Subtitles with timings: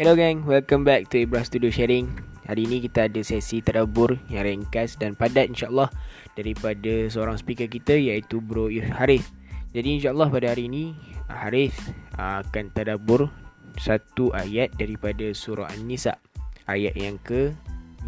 [0.00, 2.08] Hello gang, welcome back to Ibra Studio Sharing.
[2.48, 5.92] Hari ini kita ada sesi terdabur yang ringkas dan padat insyaAllah
[6.32, 9.28] daripada seorang speaker kita iaitu Bro Harith.
[9.76, 10.96] Jadi insyaAllah pada hari ini
[11.28, 11.76] Harith
[12.16, 13.28] akan terdabur
[13.76, 16.16] satu ayat daripada surah An-Nisa.
[16.64, 17.52] Ayat yang ke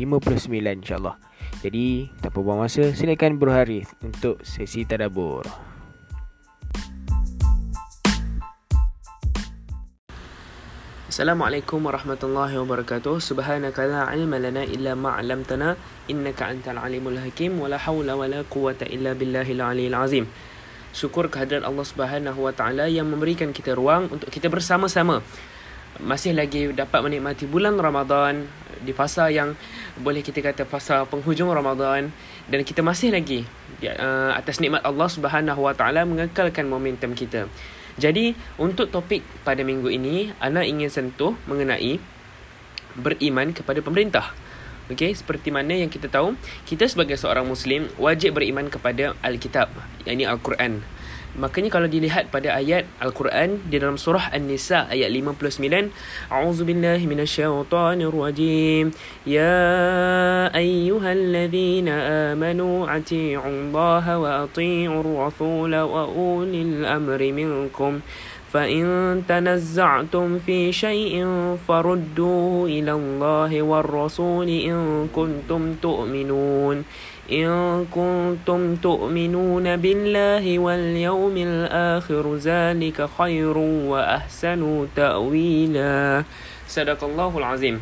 [0.01, 1.20] 59 insyaAllah.
[1.60, 5.73] Jadi tanpa buang masa silakan Bro Harith untuk sesi terdabur.
[11.14, 13.22] Assalamualaikum warahmatullahi wabarakatuh.
[13.22, 15.78] Subhanaka la ilma lana illa ma 'allamtana
[16.10, 20.27] innaka antal alimul hakim wala haula wala quwwata illa billahil aliyil azim.
[20.91, 25.22] Syukur kehadirat Allah Subhanahu wa taala yang memberikan kita ruang untuk kita bersama-sama
[26.02, 28.50] masih lagi dapat menikmati bulan Ramadan
[28.83, 29.55] di fasa yang
[30.02, 32.10] boleh kita kata fasa penghujung Ramadan
[32.50, 33.46] dan kita masih lagi
[33.86, 37.46] uh, atas nikmat Allah Subhanahu wa taala mengekalkan momentum kita.
[37.95, 42.03] Jadi untuk topik pada minggu ini Ana ingin sentuh mengenai
[42.98, 44.34] beriman kepada pemerintah.
[44.92, 46.36] Okey, seperti mana yang kita tahu,
[46.69, 49.73] kita sebagai seorang muslim wajib beriman kepada Alkitab,
[50.05, 50.84] yakni Al-Quran.
[51.34, 55.90] Makanya kalau dilihat pada ayat Al-Quran di dalam surah An-Nisa ayat 59,
[56.30, 58.94] A'udzubillahi minasyaitonirrajim.
[59.27, 59.58] Ya
[60.55, 67.98] ayyuhalladzina amanu ati'u Allah wa ati'u ar-rasul wa ulil amri minkum.
[68.55, 71.27] فإن تنزعتم في شيء
[71.68, 76.77] فردوه إلى الله والرسول إن كنتم تؤمنون
[77.30, 83.55] إن كنتم تؤمنون بالله واليوم الآخر ذلك خير
[83.92, 84.61] وأحسن
[84.97, 85.97] تأويلا
[86.66, 87.75] صدق الله العظيم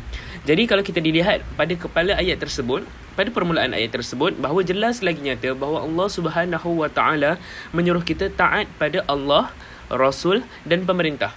[0.44, 2.84] Jadi kalau kita dilihat pada kepala ayat tersebut
[3.16, 7.40] pada permulaan ayat tersebut bahawa jelas lagi nyata bahawa Allah Subhanahu wa taala
[7.72, 9.50] menyuruh kita taat pada Allah
[9.88, 11.32] rasul dan pemerintah.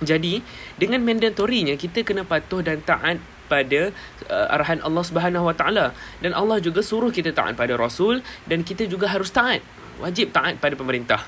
[0.00, 0.40] Jadi,
[0.80, 3.93] dengan mandatorinya kita kena patuh dan taat pada
[4.27, 8.65] uh, arahan Allah Subhanahu Wa Taala dan Allah juga suruh kita taat pada rasul dan
[8.65, 9.61] kita juga harus taat
[9.99, 11.21] wajib taat pada pemerintah.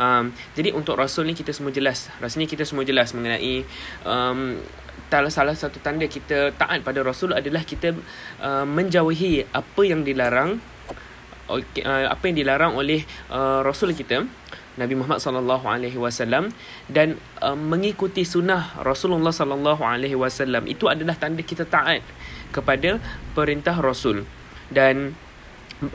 [0.00, 2.08] Um, jadi untuk rasul ni kita semua jelas.
[2.18, 3.66] Rasanya kita semua jelas mengenai
[4.08, 4.56] um,
[5.12, 7.92] salah satu tanda kita taat pada rasul adalah kita
[8.40, 10.56] uh, menjauhi apa yang dilarang
[11.52, 14.24] okay, uh, apa yang dilarang oleh uh, rasul kita
[14.80, 16.48] Nabi Muhammad sallallahu alaihi wasallam
[16.88, 22.00] dan uh, mengikuti sunnah Rasulullah sallallahu alaihi wasallam itu adalah tanda kita taat
[22.54, 22.96] kepada
[23.36, 24.24] perintah Rasul.
[24.72, 25.16] Dan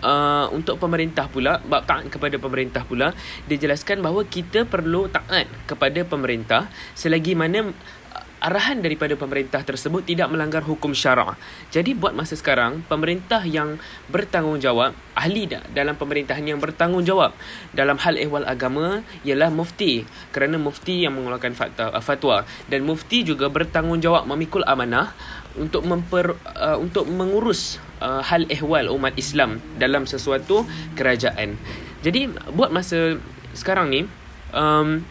[0.03, 3.15] Uh, untuk pemerintah pula bab taat kepada pemerintah pula
[3.47, 7.71] dijelaskan bahawa kita perlu taat kepada pemerintah selagi mana
[8.39, 11.35] arahan daripada pemerintah tersebut tidak melanggar hukum syarak.
[11.73, 13.81] Jadi buat masa sekarang, pemerintah yang
[14.13, 17.33] bertanggungjawab, ahli dalam pemerintahan yang bertanggungjawab
[17.73, 20.05] dalam hal ehwal agama ialah mufti.
[20.29, 25.13] Kerana mufti yang mengeluarkan uh, fatwa dan mufti juga bertanggungjawab memikul amanah
[25.57, 31.57] untuk memper uh, untuk mengurus uh, hal ehwal umat Islam dalam sesuatu kerajaan.
[32.05, 33.17] Jadi buat masa
[33.57, 34.05] sekarang ni
[34.53, 35.01] um,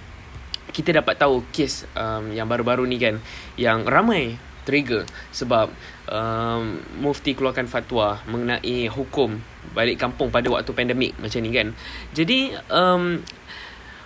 [0.71, 3.19] kita dapat tahu kes um, yang baru-baru ni kan
[3.59, 5.71] yang ramai trigger sebab
[6.10, 9.38] um, mufti keluarkan fatwa mengenai hukum
[9.71, 11.71] balik kampung pada waktu pandemik macam ni kan.
[12.10, 13.22] Jadi um,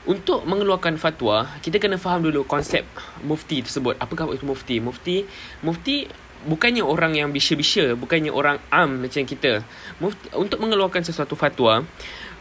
[0.08, 2.88] untuk mengeluarkan fatwa, kita kena faham dulu konsep
[3.24, 4.00] mufti tersebut.
[4.00, 4.80] Apakah itu mufti?
[4.80, 5.28] Mufti
[5.60, 6.08] mufti
[6.46, 9.64] bukannya orang yang bisya-bisya, bukannya orang am macam kita.
[10.00, 11.84] Mufti, untuk mengeluarkan sesuatu fatwa,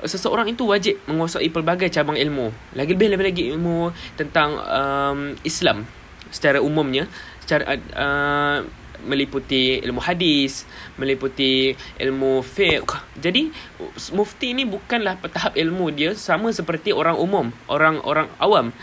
[0.03, 2.51] seseorang itu wajib menguasai pelbagai cabang ilmu.
[2.75, 5.83] Lagi lebih lebih lagi ilmu tentang um, Islam
[6.31, 7.09] secara umumnya,
[7.43, 8.63] secara uh,
[9.03, 10.67] meliputi ilmu hadis,
[10.99, 12.99] meliputi ilmu fiqh.
[13.15, 13.51] Jadi
[14.11, 18.75] mufti ini bukanlah tahap ilmu dia sama seperti orang umum, orang-orang awam.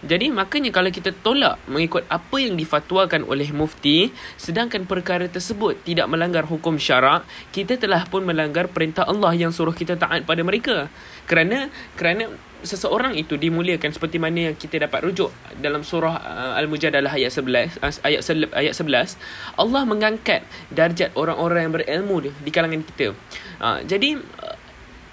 [0.00, 4.08] Jadi makanya kalau kita tolak mengikut apa yang difatwakan oleh mufti
[4.40, 9.76] sedangkan perkara tersebut tidak melanggar hukum syarak, kita telah pun melanggar perintah Allah yang suruh
[9.76, 10.88] kita taat pada mereka.
[11.28, 11.68] Kerana
[12.00, 12.32] kerana
[12.64, 17.80] seseorang itu dimuliakan seperti mana yang kita dapat rujuk dalam surah uh, Al-Mujadalah ayat 11
[17.80, 18.20] uh, ayat
[18.52, 19.16] ayat 11
[19.56, 23.16] Allah mengangkat darjat orang-orang yang berilmu di kalangan kita.
[23.60, 24.56] Uh, jadi uh,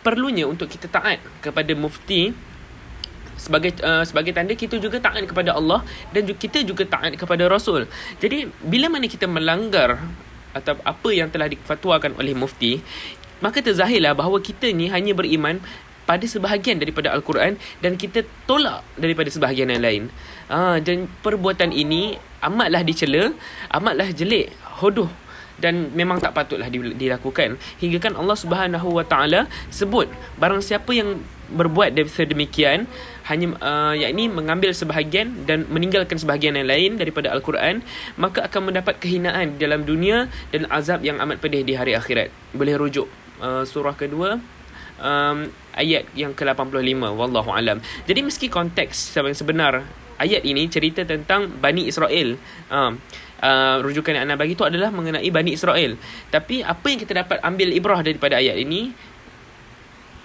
[0.03, 2.31] perlunya untuk kita taat kepada mufti
[3.37, 7.45] sebagai uh, sebagai tanda kita juga taat kepada Allah dan juga kita juga taat kepada
[7.47, 7.85] Rasul.
[8.17, 10.01] Jadi bila mana kita melanggar
[10.51, 12.81] atau apa yang telah difatwakan oleh mufti,
[13.39, 15.61] maka terzahirlah bahawa kita ni hanya beriman
[16.09, 20.03] pada sebahagian daripada Al-Quran dan kita tolak daripada sebahagian yang lain.
[20.47, 23.35] Uh, dan perbuatan ini amatlah dicela,
[23.69, 25.11] amatlah jelek, hodoh
[25.57, 30.05] dan memang tak patutlah dilakukan hingga kan Allah Subhanahu Wa Taala sebut
[30.37, 31.17] barang siapa yang
[31.49, 32.85] berbuat sedemikian
[33.27, 37.83] hanya uh, yakni mengambil sebahagian dan meninggalkan sebahagian yang lain daripada al-Quran
[38.15, 42.31] maka akan mendapat kehinaan di dalam dunia dan azab yang amat pedih di hari akhirat.
[42.55, 43.07] Boleh rujuk
[43.43, 44.39] uh, surah kedua
[45.01, 45.37] um,
[45.75, 47.83] ayat yang ke-85 wallahu alam.
[48.07, 49.85] Jadi meski konteks sebenar
[50.17, 52.39] ayat ini cerita tentang Bani Israel
[52.73, 52.91] uh,
[53.41, 55.95] uh, rujukan yang anda bagi itu adalah mengenai Bani Israel.
[56.33, 58.93] Tapi apa yang kita dapat ambil ibrah daripada ayat ini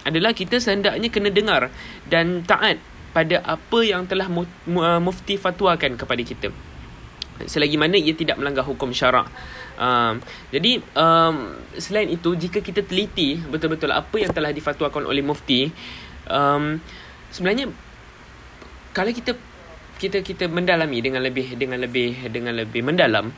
[0.03, 1.71] adalah kita sehendaknya kena dengar
[2.11, 2.75] dan taat
[3.13, 6.49] pada apa yang telah uh, mufti fatwakan kepada kita.
[7.45, 9.29] Selagi mana ia tidak melanggar hukum syarak.
[9.73, 10.21] Um,
[10.53, 15.73] jadi um, selain itu jika kita teliti betul-betul apa yang telah difatwakan oleh mufti
[16.29, 16.77] um,
[17.33, 17.73] sebenarnya
[18.93, 19.33] kalau kita
[19.97, 23.33] kita kita mendalami dengan lebih dengan lebih dengan lebih mendalam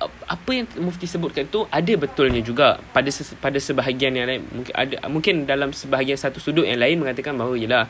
[0.00, 4.72] uh, apa yang mufti sebutkan tu ada betulnya juga pada pada sebahagian yang lain mungkin
[4.72, 7.84] ada mungkin dalam sebahagian satu sudut yang lain mengatakan bahawa ialah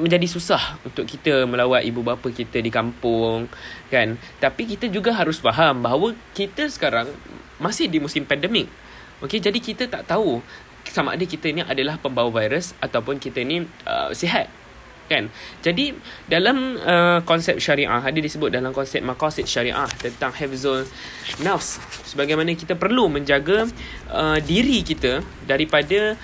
[0.00, 3.46] menjadi susah untuk kita melawat ibu bapa kita di kampung
[3.92, 4.18] kan?
[4.42, 7.10] Tapi kita juga harus faham bahawa kita sekarang
[7.62, 8.66] masih di musim pandemik.
[9.22, 10.42] Okey jadi kita tak tahu
[10.90, 14.52] sama ada kita ni adalah pembawa virus ataupun kita ni uh, sihat
[15.06, 15.28] kan?
[15.60, 15.92] Jadi
[16.26, 20.84] dalam uh, konsep syariah ada disebut dalam konsep maqasid syariah tentang hifzul
[21.44, 21.80] nafs.
[22.08, 23.68] Sebagaimana kita perlu menjaga
[24.12, 26.16] uh, diri kita daripada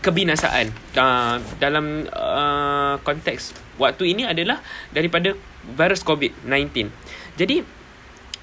[0.00, 0.70] kebinasaan.
[0.94, 4.60] Uh, dalam uh, konteks waktu ini adalah
[4.92, 5.32] daripada
[5.64, 6.92] virus covid-19
[7.40, 7.64] jadi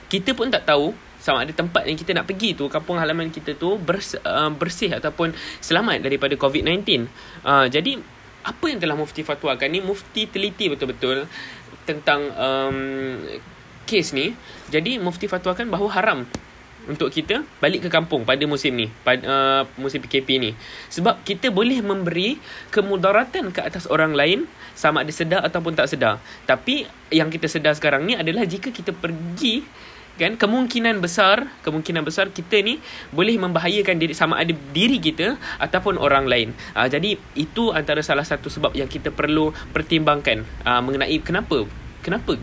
[0.09, 3.53] kita pun tak tahu sama ada tempat yang kita nak pergi tu kampung halaman kita
[3.59, 7.05] tu bersih, uh, bersih ataupun selamat daripada covid-19
[7.45, 8.01] uh, jadi
[8.47, 9.83] apa yang telah mufti fatwakan ni?
[9.83, 11.27] Mufti teliti betul-betul
[11.83, 12.79] tentang um,
[13.83, 14.31] kes ni.
[14.71, 16.19] Jadi mufti fatwakan bahawa haram
[16.87, 20.51] untuk kita balik ke kampung pada musim ni pada uh, musim PKP ni.
[20.87, 22.39] Sebab kita boleh memberi
[22.71, 26.23] kemudaratan ke atas orang lain sama ada sedar ataupun tak sedar.
[26.47, 29.67] Tapi yang kita sedar sekarang ni adalah jika kita pergi
[30.17, 32.81] kan kemungkinan besar kemungkinan besar kita ni
[33.13, 36.57] boleh membahayakan diri sama ada diri kita ataupun orang lain.
[36.73, 40.43] Uh, jadi itu antara salah satu sebab yang kita perlu pertimbangkan.
[40.65, 41.69] Uh, mengenai kenapa
[42.01, 42.33] kenapa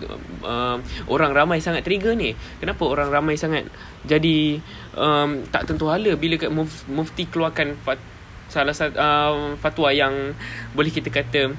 [0.47, 0.79] uh,
[1.11, 2.39] orang ramai sangat trigger ni?
[2.63, 3.67] Kenapa orang ramai sangat
[4.07, 4.63] jadi
[4.95, 6.37] um, tak tentu hala bila
[6.93, 7.99] mufti keluarkan fat,
[8.53, 10.37] salah satu uh, fatwa yang
[10.77, 11.57] boleh kita kata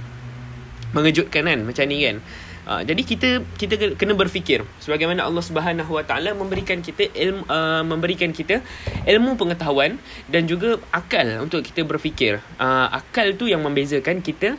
[0.95, 2.23] mengejutkan kan macam ni kan
[2.65, 3.29] Uh, jadi kita
[3.62, 8.65] kita kena berfikir sebagaimana Allah Subhanahu Wa Taala memberikan kita ilmu uh, memberikan kita
[9.06, 12.41] ilmu pengetahuan dan juga akal untuk kita berfikir.
[12.57, 14.57] Uh, akal tu yang membezakan kita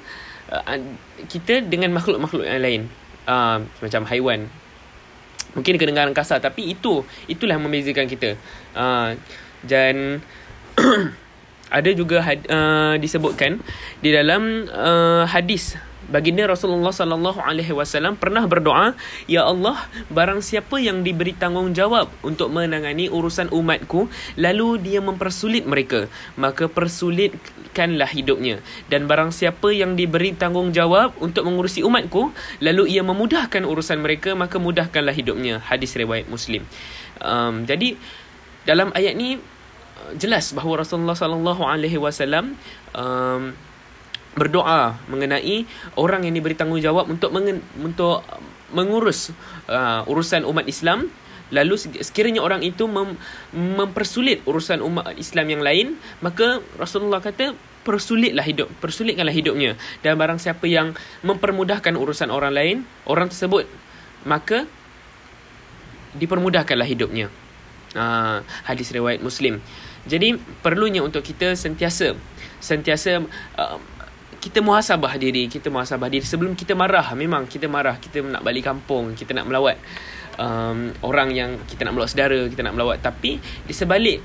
[0.55, 0.79] uh,
[1.27, 2.83] kita dengan makhluk-makhluk yang lain.
[3.27, 4.47] Uh, macam haiwan.
[5.59, 8.39] Mungkin kedengaran kasar tapi itu itulah yang membezakan kita.
[8.71, 9.19] Uh,
[9.67, 10.23] dan
[11.71, 13.59] ada juga had, uh, disebutkan
[13.99, 15.75] di dalam uh, hadis
[16.07, 18.95] Baginda Rasulullah sallallahu alaihi wasallam pernah berdoa,
[19.27, 19.75] "Ya Allah,
[20.07, 24.07] barang siapa yang diberi tanggungjawab untuk menangani urusan umatku,
[24.39, 26.07] lalu dia mempersulit mereka,
[26.39, 28.63] maka persulitkanlah hidupnya.
[28.87, 32.31] Dan barang siapa yang diberi tanggungjawab untuk mengurusi umatku,
[32.63, 36.63] lalu ia memudahkan urusan mereka, maka mudahkanlah hidupnya." Hadis riwayat Muslim.
[37.19, 37.99] Um, jadi
[38.63, 39.43] dalam ayat ni
[40.15, 42.55] jelas bahawa Rasulullah sallallahu alaihi wasallam
[42.95, 43.53] um,
[44.37, 45.65] berdoa mengenai
[45.97, 48.21] orang yang diberi tanggungjawab untuk mengen, untuk
[48.71, 49.33] mengurus
[49.67, 51.09] uh, urusan umat Islam.
[51.55, 53.15] Lalu sekiranya orang itu mem,
[53.55, 55.87] mempersulit urusan umat Islam yang lain
[56.19, 57.55] maka Rasulullah kata
[57.87, 59.79] persulitlah hidup persulitkanlah hidupnya.
[60.03, 60.93] Dan barang siapa yang
[61.23, 63.65] mempermudahkan urusan orang lain orang tersebut
[64.27, 64.67] maka
[66.19, 67.31] dipermudahkanlah hidupnya.
[67.97, 69.63] Uh, hadis riwayat Muslim
[70.07, 72.15] jadi perlunya untuk kita sentiasa
[72.63, 73.21] sentiasa
[73.59, 73.79] uh,
[74.39, 76.23] kita muhasabah diri kita muhasabah diri.
[76.23, 79.75] Sebelum kita marah memang kita marah kita nak balik kampung kita nak melawat
[80.39, 83.03] um, orang yang kita nak melawat saudara kita nak melawat.
[83.03, 84.23] Tapi di sebalik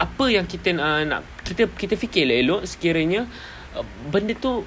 [0.00, 3.26] apa yang kita uh, nak kita kita fikir elok sekiranya
[3.74, 4.62] uh, benda tu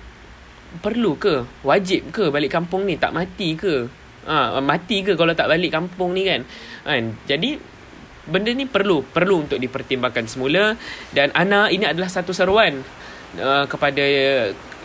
[0.84, 1.48] perlu ke?
[1.64, 3.00] Wajib ke balik kampung ni?
[3.00, 3.88] Tak mati ke?
[4.24, 6.48] Ha, mati ke kalau tak balik kampung ni kan?
[6.88, 7.20] Kan?
[7.28, 7.60] Jadi
[8.24, 10.80] benda ni perlu perlu untuk dipertimbangkan semula
[11.12, 12.80] dan ana ini adalah satu seruan
[13.36, 14.04] uh, kepada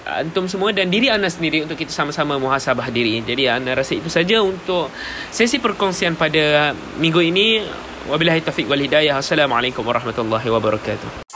[0.09, 3.21] antum semua dan diri anda sendiri untuk kita sama-sama muhasabah diri.
[3.21, 4.89] Jadi anda rasa itu saja untuk
[5.29, 7.61] sesi perkongsian pada minggu ini.
[8.09, 9.21] Wabillahi taufiq wal hidayah.
[9.21, 11.29] Assalamualaikum warahmatullahi wabarakatuh.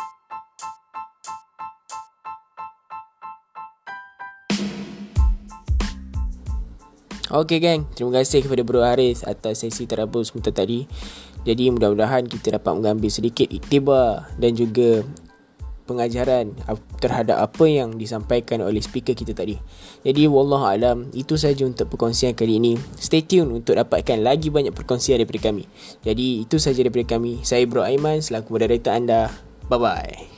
[7.33, 10.85] Okay geng, terima kasih kepada Bro Haris atas sesi terabur sebentar tadi
[11.43, 15.03] Jadi mudah-mudahan kita dapat mengambil sedikit iktibar dan juga
[15.83, 16.55] pengajaran
[17.03, 19.59] terhadap apa yang disampaikan oleh speaker kita tadi.
[20.07, 22.79] Jadi wallahu alam itu saja untuk perkongsian kali ini.
[22.97, 25.67] Stay tune untuk dapatkan lagi banyak perkongsian daripada kami.
[26.07, 27.43] Jadi itu saja daripada kami.
[27.43, 29.29] Saya Bro Aiman selaku moderator anda.
[29.67, 30.32] Bye bye.